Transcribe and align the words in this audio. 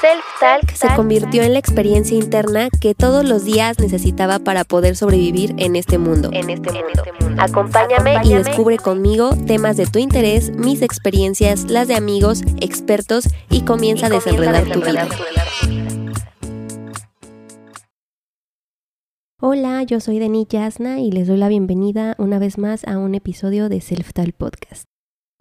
Self-Talk 0.00 0.72
se 0.74 0.94
convirtió 0.94 1.42
en 1.42 1.54
la 1.54 1.58
experiencia 1.58 2.16
interna 2.16 2.68
que 2.80 2.94
todos 2.94 3.24
los 3.24 3.44
días 3.44 3.78
necesitaba 3.78 4.38
para 4.38 4.64
poder 4.64 4.94
sobrevivir 4.94 5.54
en 5.56 5.74
este 5.74 5.96
mundo. 5.96 6.28
En 6.32 6.50
este 6.50 6.70
mundo. 6.70 7.42
Acompáñame 7.42 8.16
y 8.24 8.34
descubre 8.34 8.76
conmigo 8.76 9.30
temas 9.46 9.76
de 9.76 9.86
tu 9.86 9.98
interés, 9.98 10.50
mis 10.50 10.82
experiencias, 10.82 11.64
las 11.70 11.88
de 11.88 11.94
amigos, 11.94 12.42
expertos 12.60 13.28
y 13.48 13.62
comienza 13.62 14.06
a 14.06 14.10
desenredar 14.10 14.64
tu 14.64 14.80
vida. 14.80 15.08
Hola, 19.40 19.82
yo 19.82 20.00
soy 20.00 20.18
Denis 20.18 20.48
Yasna 20.48 21.00
y 21.00 21.10
les 21.10 21.28
doy 21.28 21.38
la 21.38 21.48
bienvenida 21.48 22.16
una 22.18 22.38
vez 22.38 22.58
más 22.58 22.84
a 22.84 22.98
un 22.98 23.14
episodio 23.14 23.68
de 23.68 23.80
Self-Talk 23.80 24.34
Podcast. 24.34 24.95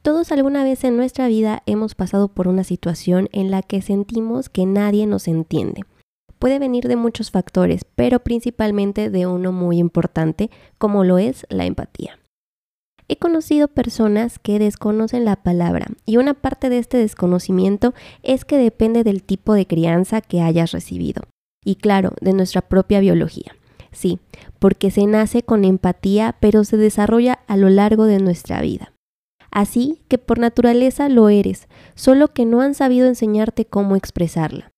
Todos 0.05 0.31
alguna 0.31 0.63
vez 0.63 0.83
en 0.83 0.97
nuestra 0.97 1.27
vida 1.27 1.63
hemos 1.65 1.95
pasado 1.95 2.27
por 2.27 2.47
una 2.47 2.63
situación 2.63 3.27
en 3.31 3.49
la 3.49 3.63
que 3.63 3.81
sentimos 3.81 4.49
que 4.49 4.67
nadie 4.67 5.07
nos 5.07 5.27
entiende. 5.27 5.81
Puede 6.37 6.59
venir 6.59 6.87
de 6.87 6.95
muchos 6.95 7.31
factores, 7.31 7.87
pero 7.95 8.19
principalmente 8.19 9.09
de 9.09 9.25
uno 9.25 9.51
muy 9.51 9.79
importante, 9.79 10.51
como 10.77 11.03
lo 11.03 11.17
es 11.17 11.47
la 11.49 11.65
empatía. 11.65 12.19
He 13.07 13.15
conocido 13.15 13.67
personas 13.67 14.37
que 14.37 14.59
desconocen 14.59 15.25
la 15.25 15.37
palabra 15.37 15.87
y 16.05 16.17
una 16.17 16.35
parte 16.35 16.69
de 16.69 16.77
este 16.77 16.97
desconocimiento 16.97 17.95
es 18.21 18.45
que 18.45 18.59
depende 18.59 19.03
del 19.03 19.23
tipo 19.23 19.55
de 19.55 19.65
crianza 19.65 20.21
que 20.21 20.39
hayas 20.39 20.71
recibido 20.71 21.23
y 21.63 21.77
claro, 21.77 22.11
de 22.21 22.33
nuestra 22.33 22.61
propia 22.61 22.99
biología. 22.99 23.55
Sí, 23.91 24.19
porque 24.59 24.91
se 24.91 25.07
nace 25.07 25.41
con 25.41 25.65
empatía 25.65 26.35
pero 26.39 26.63
se 26.63 26.77
desarrolla 26.77 27.39
a 27.47 27.57
lo 27.57 27.69
largo 27.69 28.05
de 28.05 28.19
nuestra 28.19 28.61
vida 28.61 28.91
así 29.55 30.01
que 30.09 30.17
por 30.17 30.37
naturaleza 30.37 31.07
lo 31.07 31.29
eres, 31.29 31.69
solo 31.95 32.27
que 32.33 32.45
no 32.45 32.59
han 32.59 32.73
sabido 32.75 33.07
enseñarte 33.07 33.63
cómo 33.65 33.95
expresarla. 33.95 34.73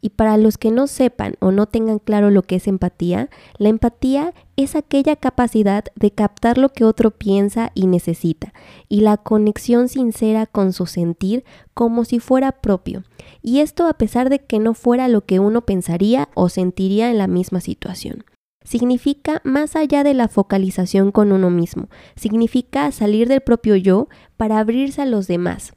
Y 0.00 0.10
para 0.10 0.36
los 0.36 0.58
que 0.58 0.72
no 0.72 0.88
sepan 0.88 1.34
o 1.38 1.52
no 1.52 1.66
tengan 1.66 2.00
claro 2.00 2.30
lo 2.30 2.42
que 2.42 2.56
es 2.56 2.66
empatía, 2.66 3.30
la 3.56 3.68
empatía 3.68 4.34
es 4.56 4.74
aquella 4.74 5.14
capacidad 5.14 5.84
de 5.94 6.10
captar 6.10 6.58
lo 6.58 6.70
que 6.70 6.84
otro 6.84 7.12
piensa 7.12 7.70
y 7.74 7.86
necesita, 7.86 8.52
y 8.88 9.02
la 9.02 9.16
conexión 9.16 9.88
sincera 9.88 10.46
con 10.46 10.72
su 10.72 10.86
sentir 10.86 11.44
como 11.72 12.04
si 12.04 12.18
fuera 12.18 12.50
propio, 12.50 13.04
y 13.42 13.60
esto 13.60 13.86
a 13.86 13.94
pesar 13.94 14.28
de 14.28 14.40
que 14.40 14.58
no 14.58 14.74
fuera 14.74 15.06
lo 15.06 15.24
que 15.24 15.38
uno 15.38 15.60
pensaría 15.60 16.28
o 16.34 16.48
sentiría 16.48 17.10
en 17.10 17.18
la 17.18 17.28
misma 17.28 17.60
situación 17.60 18.24
significa 18.68 19.40
más 19.44 19.76
allá 19.76 20.04
de 20.04 20.12
la 20.12 20.28
focalización 20.28 21.10
con 21.10 21.32
uno 21.32 21.48
mismo, 21.48 21.88
significa 22.16 22.92
salir 22.92 23.26
del 23.26 23.40
propio 23.40 23.76
yo 23.76 24.08
para 24.36 24.58
abrirse 24.58 25.00
a 25.00 25.06
los 25.06 25.26
demás. 25.26 25.72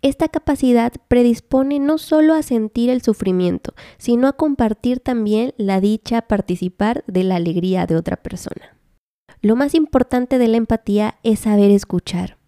Esta 0.00 0.28
capacidad 0.28 0.92
predispone 1.08 1.80
no 1.80 1.98
solo 1.98 2.34
a 2.34 2.42
sentir 2.44 2.88
el 2.88 3.02
sufrimiento, 3.02 3.74
sino 3.98 4.28
a 4.28 4.34
compartir 4.34 5.00
también 5.00 5.54
la 5.56 5.80
dicha, 5.80 6.22
participar 6.22 7.02
de 7.08 7.24
la 7.24 7.34
alegría 7.34 7.84
de 7.86 7.96
otra 7.96 8.16
persona. 8.16 8.76
Lo 9.42 9.56
más 9.56 9.74
importante 9.74 10.38
de 10.38 10.46
la 10.46 10.58
empatía 10.58 11.16
es 11.24 11.40
saber 11.40 11.72
escuchar. 11.72 12.38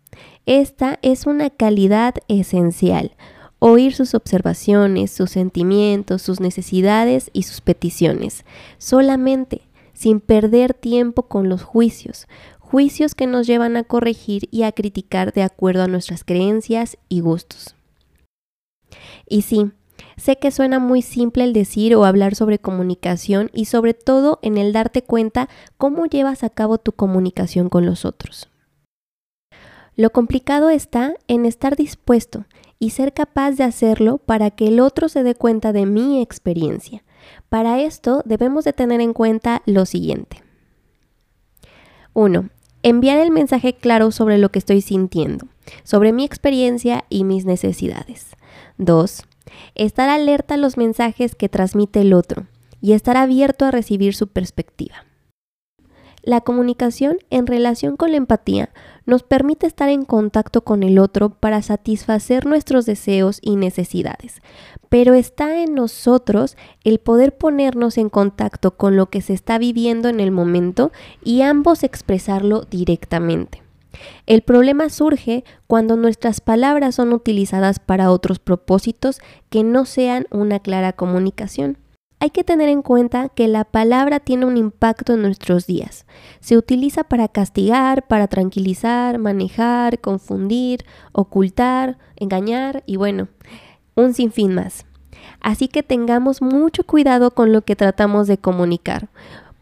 Esta 0.46 1.00
es 1.02 1.26
una 1.26 1.50
calidad 1.50 2.14
esencial. 2.28 3.16
Oír 3.58 3.92
sus 3.92 4.14
observaciones, 4.14 5.10
sus 5.10 5.32
sentimientos, 5.32 6.22
sus 6.22 6.38
necesidades 6.38 7.30
y 7.32 7.42
sus 7.42 7.60
peticiones. 7.60 8.44
Solamente 8.78 9.62
sin 9.98 10.20
perder 10.20 10.74
tiempo 10.74 11.24
con 11.24 11.48
los 11.48 11.64
juicios, 11.64 12.28
juicios 12.60 13.16
que 13.16 13.26
nos 13.26 13.48
llevan 13.48 13.76
a 13.76 13.82
corregir 13.82 14.48
y 14.52 14.62
a 14.62 14.70
criticar 14.70 15.32
de 15.32 15.42
acuerdo 15.42 15.82
a 15.82 15.88
nuestras 15.88 16.22
creencias 16.22 16.98
y 17.08 17.18
gustos. 17.18 17.74
Y 19.26 19.42
sí, 19.42 19.72
sé 20.16 20.36
que 20.36 20.52
suena 20.52 20.78
muy 20.78 21.02
simple 21.02 21.42
el 21.42 21.52
decir 21.52 21.96
o 21.96 22.04
hablar 22.04 22.36
sobre 22.36 22.60
comunicación 22.60 23.50
y 23.52 23.64
sobre 23.64 23.92
todo 23.92 24.38
en 24.42 24.56
el 24.56 24.72
darte 24.72 25.02
cuenta 25.02 25.48
cómo 25.78 26.06
llevas 26.06 26.44
a 26.44 26.50
cabo 26.50 26.78
tu 26.78 26.92
comunicación 26.92 27.68
con 27.68 27.84
los 27.84 28.04
otros. 28.04 28.48
Lo 29.96 30.10
complicado 30.10 30.70
está 30.70 31.14
en 31.26 31.44
estar 31.44 31.74
dispuesto 31.74 32.44
y 32.78 32.90
ser 32.90 33.12
capaz 33.12 33.56
de 33.56 33.64
hacerlo 33.64 34.18
para 34.18 34.52
que 34.52 34.68
el 34.68 34.78
otro 34.78 35.08
se 35.08 35.24
dé 35.24 35.34
cuenta 35.34 35.72
de 35.72 35.86
mi 35.86 36.22
experiencia, 36.22 37.02
para 37.48 37.80
esto 37.80 38.22
debemos 38.24 38.64
de 38.64 38.72
tener 38.72 39.00
en 39.00 39.12
cuenta 39.12 39.62
lo 39.66 39.86
siguiente. 39.86 40.42
1. 42.14 42.48
Enviar 42.82 43.18
el 43.18 43.30
mensaje 43.30 43.74
claro 43.74 44.10
sobre 44.10 44.38
lo 44.38 44.50
que 44.50 44.58
estoy 44.58 44.80
sintiendo, 44.80 45.46
sobre 45.82 46.12
mi 46.12 46.24
experiencia 46.24 47.04
y 47.08 47.24
mis 47.24 47.44
necesidades. 47.44 48.36
2. 48.78 49.24
Estar 49.74 50.08
alerta 50.08 50.54
a 50.54 50.58
los 50.58 50.76
mensajes 50.76 51.34
que 51.34 51.48
transmite 51.48 52.00
el 52.00 52.12
otro 52.12 52.46
y 52.80 52.92
estar 52.92 53.16
abierto 53.16 53.64
a 53.64 53.70
recibir 53.70 54.14
su 54.14 54.28
perspectiva. 54.28 55.04
La 56.22 56.40
comunicación 56.40 57.18
en 57.30 57.46
relación 57.46 57.96
con 57.96 58.10
la 58.10 58.18
empatía 58.18 58.70
nos 59.08 59.22
permite 59.22 59.66
estar 59.66 59.88
en 59.88 60.04
contacto 60.04 60.60
con 60.60 60.82
el 60.82 60.98
otro 60.98 61.30
para 61.30 61.62
satisfacer 61.62 62.44
nuestros 62.44 62.84
deseos 62.84 63.38
y 63.40 63.56
necesidades, 63.56 64.42
pero 64.90 65.14
está 65.14 65.62
en 65.62 65.74
nosotros 65.74 66.58
el 66.84 66.98
poder 66.98 67.34
ponernos 67.34 67.96
en 67.96 68.10
contacto 68.10 68.76
con 68.76 68.96
lo 68.96 69.06
que 69.08 69.22
se 69.22 69.32
está 69.32 69.56
viviendo 69.56 70.10
en 70.10 70.20
el 70.20 70.30
momento 70.30 70.92
y 71.24 71.40
ambos 71.40 71.84
expresarlo 71.84 72.66
directamente. 72.70 73.62
El 74.26 74.42
problema 74.42 74.90
surge 74.90 75.42
cuando 75.66 75.96
nuestras 75.96 76.42
palabras 76.42 76.94
son 76.94 77.14
utilizadas 77.14 77.78
para 77.78 78.10
otros 78.10 78.38
propósitos 78.38 79.20
que 79.48 79.64
no 79.64 79.86
sean 79.86 80.26
una 80.30 80.58
clara 80.58 80.92
comunicación. 80.92 81.78
Hay 82.20 82.30
que 82.30 82.42
tener 82.42 82.68
en 82.68 82.82
cuenta 82.82 83.28
que 83.28 83.46
la 83.46 83.64
palabra 83.64 84.18
tiene 84.18 84.44
un 84.44 84.56
impacto 84.56 85.14
en 85.14 85.22
nuestros 85.22 85.66
días. 85.66 86.04
Se 86.40 86.56
utiliza 86.56 87.04
para 87.04 87.28
castigar, 87.28 88.08
para 88.08 88.26
tranquilizar, 88.26 89.18
manejar, 89.18 90.00
confundir, 90.00 90.84
ocultar, 91.12 91.96
engañar 92.16 92.82
y 92.86 92.96
bueno, 92.96 93.28
un 93.94 94.14
sinfín 94.14 94.52
más. 94.54 94.84
Así 95.40 95.68
que 95.68 95.84
tengamos 95.84 96.42
mucho 96.42 96.82
cuidado 96.82 97.30
con 97.30 97.52
lo 97.52 97.62
que 97.62 97.76
tratamos 97.76 98.26
de 98.26 98.38
comunicar, 98.38 99.08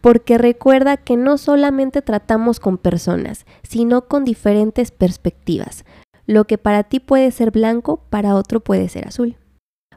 porque 0.01 0.39
recuerda 0.39 0.97
que 0.97 1.19
no 1.19 1.37
solamente 1.37 2.01
tratamos 2.01 2.59
con 2.59 2.79
personas, 2.79 3.45
sino 3.63 4.09
con 4.09 4.25
diferentes 4.25 4.93
perspectivas. 4.93 5.85
Lo 6.27 6.47
que 6.47 6.57
para 6.57 6.85
ti 6.85 7.01
puede 7.01 7.31
ser 7.33 7.51
blanco, 7.51 8.01
para 8.09 8.35
otro 8.35 8.61
puede 8.61 8.89
ser 8.89 9.07
azul. 9.07 9.37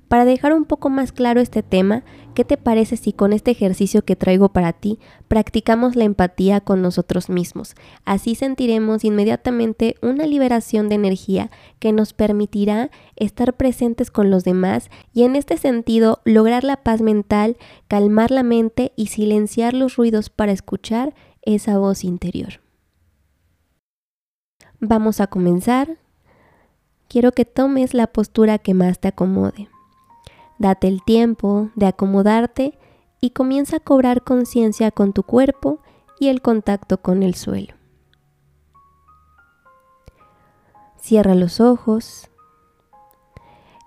Para 0.10 0.26
dejar 0.26 0.54
un 0.54 0.66
poco 0.66 0.90
más 0.90 1.12
claro 1.12 1.40
este 1.40 1.62
tema, 1.62 2.04
¿qué 2.34 2.44
te 2.44 2.58
parece 2.58 2.98
si 2.98 3.14
con 3.14 3.32
este 3.32 3.52
ejercicio 3.52 4.04
que 4.04 4.16
traigo 4.16 4.50
para 4.50 4.74
ti 4.74 4.98
practicamos 5.28 5.96
la 5.96 6.04
empatía 6.04 6.62
con 6.62 6.82
nosotros 6.82 7.30
mismos? 7.30 7.76
Así 8.06 8.34
sentiremos 8.34 9.06
inmediatamente 9.06 9.98
una 10.02 10.26
liberación 10.26 10.90
de 10.90 10.96
energía 10.96 11.52
que 11.78 11.92
nos 11.92 12.14
permitirá 12.14 12.90
estar 13.18 13.56
presentes 13.56 14.10
con 14.10 14.32
los 14.32 14.44
demás 14.44 14.90
y 15.14 15.26
en 15.26 15.36
este 15.36 15.58
sentido 15.58 16.22
lograr 16.26 16.64
la 16.64 16.78
paz 16.78 17.02
mental, 17.02 17.58
calmar 17.88 18.32
la 18.32 18.42
mente 18.42 18.94
y 18.96 19.08
silenciar 19.08 19.76
los 19.76 19.96
ruidos 19.96 20.32
para 20.32 20.52
escuchar 20.52 21.14
esa 21.44 21.78
voz 21.78 22.04
interior. 22.04 22.62
Vamos 24.80 25.22
a 25.22 25.28
comenzar. 25.28 25.98
Quiero 27.08 27.32
que 27.32 27.46
tomes 27.46 27.94
la 27.94 28.08
postura 28.08 28.58
que 28.58 28.74
más 28.74 29.00
te 29.00 29.10
acomode. 29.10 29.70
Date 30.60 30.90
el 30.90 31.02
tiempo 31.04 31.70
de 31.76 31.88
acomodarte 31.88 32.78
y 33.22 33.32
comienza 33.32 33.78
a 33.78 33.80
cobrar 33.80 34.24
conciencia 34.24 34.92
con 34.92 35.14
tu 35.14 35.24
cuerpo 35.24 35.80
y 36.20 36.28
el 36.28 36.42
contacto 36.42 37.02
con 37.02 37.24
el 37.24 37.34
suelo. 37.36 37.74
Cierra 40.98 41.34
los 41.34 41.62
ojos 41.62 42.30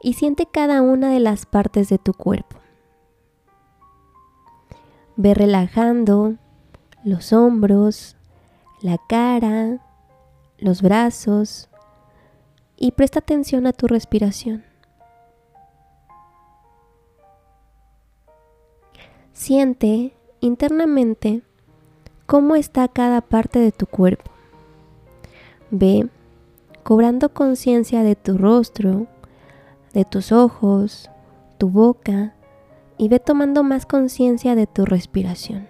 y 0.00 0.14
siente 0.14 0.46
cada 0.46 0.80
una 0.80 1.10
de 1.10 1.20
las 1.20 1.44
partes 1.44 1.90
de 1.90 1.98
tu 1.98 2.14
cuerpo. 2.14 2.56
Ve 5.16 5.34
relajando 5.34 6.36
los 7.04 7.34
hombros, 7.34 8.16
la 8.80 8.96
cara, 8.96 9.78
los 10.56 10.80
brazos 10.80 11.68
y 12.76 12.92
presta 12.92 13.18
atención 13.18 13.66
a 13.66 13.74
tu 13.74 13.88
respiración. 13.88 14.71
Siente 19.44 20.14
internamente 20.38 21.42
cómo 22.26 22.54
está 22.54 22.86
cada 22.86 23.20
parte 23.20 23.58
de 23.58 23.72
tu 23.72 23.86
cuerpo. 23.86 24.30
Ve 25.72 26.08
cobrando 26.84 27.28
conciencia 27.34 28.04
de 28.04 28.14
tu 28.14 28.38
rostro, 28.38 29.08
de 29.94 30.04
tus 30.04 30.30
ojos, 30.30 31.10
tu 31.58 31.68
boca 31.70 32.36
y 32.98 33.08
ve 33.08 33.18
tomando 33.18 33.64
más 33.64 33.84
conciencia 33.84 34.54
de 34.54 34.68
tu 34.68 34.84
respiración. 34.84 35.66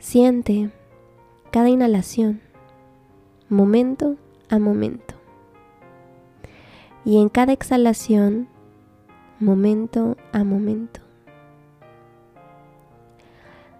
Siente 0.00 0.72
cada 1.52 1.68
inhalación, 1.68 2.40
momento 3.48 4.16
a 4.48 4.58
momento. 4.58 5.14
y 7.04 7.18
en 7.18 7.28
cada 7.28 7.52
exhalación, 7.52 8.48
momento 9.40 10.16
a 10.32 10.44
momento. 10.44 11.00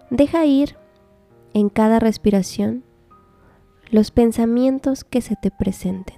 Deja 0.09 0.45
ir 0.45 0.75
en 1.53 1.69
cada 1.69 1.99
respiración 1.99 2.83
los 3.91 4.09
pensamientos 4.11 5.03
que 5.03 5.21
se 5.21 5.35
te 5.35 5.51
presenten, 5.51 6.17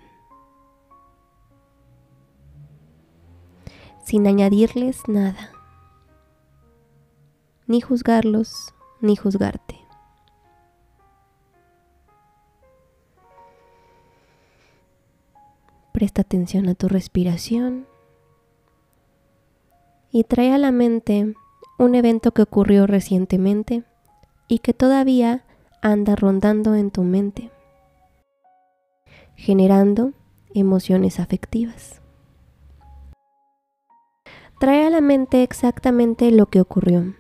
sin 4.04 4.28
añadirles 4.28 5.02
nada, 5.08 5.52
ni 7.68 7.82
juzgarlos, 7.82 8.74
ni 9.02 9.16
juzgarte. 9.16 9.80
Presta 15.92 16.22
atención 16.22 16.70
a 16.70 16.76
tu 16.76 16.88
respiración 16.88 17.88
y 20.14 20.24
trae 20.26 20.54
a 20.54 20.60
la 20.60 20.72
mente 20.72 21.34
un 21.80 21.96
evento 21.96 22.32
que 22.32 22.44
ocurrió 22.44 22.86
recientemente 22.86 23.84
y 24.48 24.60
que 24.60 24.72
todavía 24.72 25.44
anda 25.82 26.16
rondando 26.16 26.76
en 26.76 26.92
tu 26.92 27.04
mente, 27.04 27.50
generando 29.36 30.14
emociones 30.54 31.20
afectivas. 31.20 32.00
Trae 34.60 34.86
a 34.86 34.92
la 34.92 35.02
mente 35.02 35.42
exactamente 35.42 36.30
lo 36.30 36.46
que 36.46 36.62
ocurrió, 36.62 37.16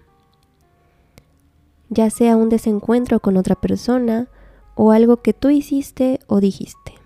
ya 1.89 2.11
sea 2.11 2.37
un 2.37 2.49
desencuentro 2.49 3.19
con 3.21 3.37
otra 3.37 3.55
persona 3.55 4.27
o 4.75 4.91
algo 4.91 5.17
que 5.17 5.33
tú 5.33 5.49
hiciste 5.49 6.19
o 6.27 6.39
dijiste. 6.39 7.02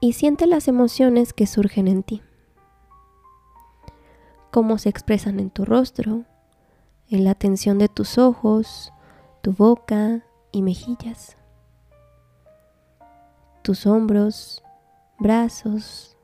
Y 0.00 0.12
siente 0.12 0.46
las 0.46 0.68
emociones 0.68 1.32
que 1.32 1.46
surgen 1.46 1.88
en 1.88 2.02
ti, 2.02 2.22
cómo 4.50 4.78
se 4.78 4.88
expresan 4.88 5.40
en 5.40 5.50
tu 5.50 5.64
rostro, 5.64 6.24
en 7.08 7.24
la 7.24 7.34
tensión 7.34 7.78
de 7.78 7.88
tus 7.88 8.18
ojos, 8.18 8.92
tu 9.42 9.52
boca 9.52 10.24
y 10.52 10.62
mejillas, 10.62 11.36
tus 13.62 13.86
hombros, 13.86 14.62
brazos 15.18 16.16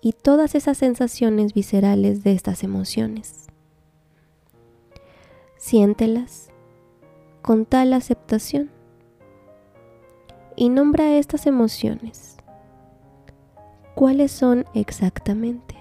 y 0.00 0.12
todas 0.12 0.54
esas 0.54 0.78
sensaciones 0.78 1.54
viscerales 1.54 2.22
de 2.22 2.32
estas 2.32 2.62
emociones. 2.62 3.46
Siéntelas 5.56 6.50
con 7.42 7.64
tal 7.64 7.92
aceptación 7.92 8.70
y 10.58 10.70
nombra 10.70 11.16
estas 11.16 11.46
emociones. 11.46 12.36
¿Cuáles 13.94 14.32
son 14.32 14.64
exactamente? 14.74 15.76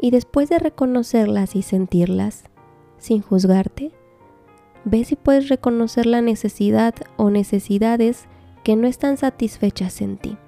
Y 0.00 0.12
después 0.12 0.48
de 0.48 0.60
reconocerlas 0.60 1.56
y 1.56 1.62
sentirlas, 1.62 2.44
sin 2.98 3.22
juzgarte, 3.22 3.90
ve 4.84 5.04
si 5.04 5.16
puedes 5.16 5.48
reconocer 5.48 6.06
la 6.06 6.22
necesidad 6.22 6.94
o 7.16 7.28
necesidades 7.30 8.26
que 8.62 8.76
no 8.76 8.86
están 8.86 9.16
satisfechas 9.16 10.00
en 10.00 10.16
ti, 10.16 10.38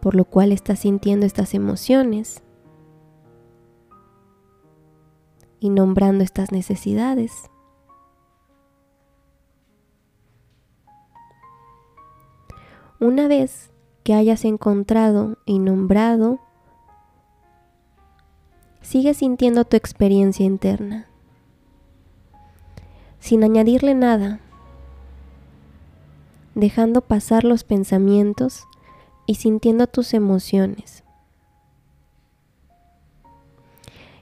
por 0.00 0.14
lo 0.14 0.26
cual 0.26 0.52
estás 0.52 0.78
sintiendo 0.78 1.26
estas 1.26 1.54
emociones 1.54 2.44
y 5.60 5.70
nombrando 5.70 6.24
estas 6.24 6.52
necesidades. 6.52 7.50
Una 12.98 13.28
vez 13.28 13.70
que 14.04 14.14
hayas 14.14 14.44
encontrado 14.44 15.36
y 15.44 15.58
nombrado, 15.58 16.40
sigue 18.80 19.14
sintiendo 19.14 19.64
tu 19.64 19.76
experiencia 19.76 20.46
interna, 20.46 21.06
sin 23.18 23.44
añadirle 23.44 23.94
nada, 23.94 24.40
dejando 26.54 27.00
pasar 27.02 27.44
los 27.44 27.64
pensamientos 27.64 28.66
y 29.26 29.34
sintiendo 29.34 29.88
tus 29.88 30.14
emociones. 30.14 31.02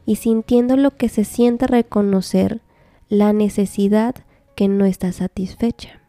Y 0.06 0.16
sintiendo 0.16 0.76
lo 0.76 0.90
que 0.90 1.08
se 1.08 1.24
siente 1.24 1.66
reconocer 1.66 2.60
la 3.08 3.32
necesidad 3.32 4.14
que 4.54 4.68
no 4.68 4.84
está 4.84 5.12
satisfecha. 5.12 6.00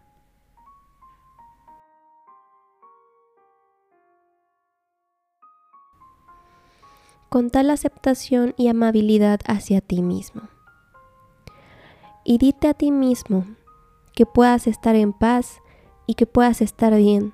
Con 7.29 7.49
tal 7.49 7.69
aceptación 7.69 8.53
y 8.57 8.69
amabilidad 8.69 9.41
hacia 9.45 9.81
ti 9.81 10.01
mismo. 10.01 10.43
Y 12.23 12.37
dite 12.37 12.69
a 12.69 12.73
ti 12.73 12.91
mismo 12.91 13.45
que 14.13 14.25
puedas 14.25 14.67
estar 14.67 14.95
en 14.95 15.11
paz 15.11 15.61
y 16.07 16.13
que 16.13 16.25
puedas 16.25 16.61
estar 16.61 16.95
bien, 16.95 17.33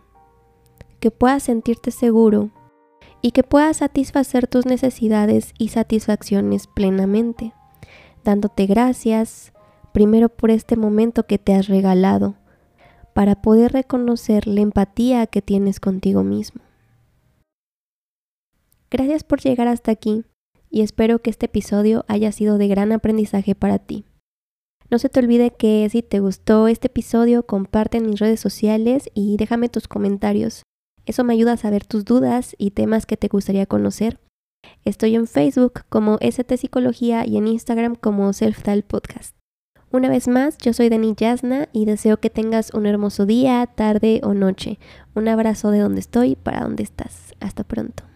que 1.00 1.12
puedas 1.12 1.44
sentirte 1.44 1.92
seguro 1.92 2.50
y 3.22 3.32
que 3.32 3.44
puedas 3.44 3.78
satisfacer 3.78 4.48
tus 4.48 4.66
necesidades 4.66 5.54
y 5.58 5.70
satisfacciones 5.70 6.68
plenamente, 6.68 7.54
dándote 8.24 8.66
gracias 8.66 9.54
primero 9.94 10.30
por 10.30 10.52
este 10.52 10.76
momento 10.76 11.28
que 11.28 11.38
te 11.38 11.54
has 11.54 11.68
regalado, 11.68 12.36
para 13.14 13.42
poder 13.42 13.74
reconocer 13.74 14.48
la 14.48 14.62
empatía 14.62 15.28
que 15.28 15.42
tienes 15.42 15.80
contigo 15.80 16.24
mismo. 16.24 16.62
Gracias 18.90 19.24
por 19.24 19.42
llegar 19.42 19.68
hasta 19.68 19.92
aquí 19.92 20.24
y 20.70 20.82
espero 20.82 21.20
que 21.20 21.30
este 21.30 21.46
episodio 21.46 22.06
haya 22.08 22.32
sido 22.32 22.58
de 22.58 22.68
gran 22.68 22.92
aprendizaje 22.92 23.56
para 23.56 23.80
ti. 23.80 24.06
No 24.90 25.00
se 25.00 25.10
te 25.10 25.20
olvide 25.20 25.52
que 25.52 25.88
si 25.90 26.02
te 26.02 26.20
gustó 26.20 26.68
este 26.68 26.88
episodio, 26.88 27.46
comparte 27.46 27.98
en 27.98 28.10
mis 28.10 28.20
redes 28.20 28.40
sociales 28.40 29.10
y 29.14 29.38
déjame 29.38 29.70
tus 29.70 29.88
comentarios. 29.88 30.64
Eso 31.12 31.26
me 31.26 31.34
ayuda 31.34 31.52
a 31.52 31.58
saber 31.58 31.86
tus 31.86 32.06
dudas 32.06 32.56
y 32.58 32.72
temas 32.72 33.06
que 33.06 33.18
te 33.18 33.28
gustaría 33.28 33.66
conocer. 33.66 34.18
Estoy 34.86 35.16
en 35.16 35.28
Facebook 35.28 35.82
como 35.90 36.18
ST 36.22 36.56
Psicología 36.56 37.28
y 37.28 37.36
en 37.36 37.50
Instagram 37.50 37.96
como 37.96 38.32
Self 38.32 38.64
Podcast. 38.88 39.36
Una 39.92 40.08
vez 40.08 40.30
más, 40.30 40.58
yo 40.58 40.72
soy 40.72 40.88
Dani 40.88 41.14
Yasna 41.14 41.68
y 41.74 41.84
deseo 41.84 42.22
que 42.22 42.30
tengas 42.30 42.74
un 42.74 42.86
hermoso 42.86 43.26
día, 43.26 43.68
tarde 43.68 44.22
o 44.24 44.34
noche. 44.34 44.80
Un 45.14 45.28
abrazo 45.28 45.70
de 45.72 45.80
donde 45.80 46.00
estoy 46.00 46.38
para 46.38 46.62
donde 46.62 46.84
estás. 46.84 47.34
Hasta 47.42 47.66
pronto. 47.66 48.11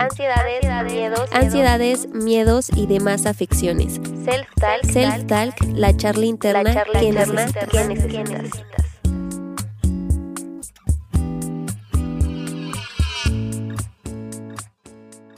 Ansiedades, 0.00 0.92
miedos, 0.92 1.28
ansiedades, 1.32 2.08
miedos 2.08 2.70
y 2.74 2.86
demás 2.86 3.26
afecciones. 3.26 4.00
Self-talk, 4.00 5.54
la 5.74 5.96
charla 5.96 6.26
interna, 6.26 6.62
la 6.62 6.74
charla 6.74 7.00
que 7.00 7.06
interna 7.06 7.46
necesitas. 7.46 7.68
que 7.68 7.84
necesitas. 7.84 8.64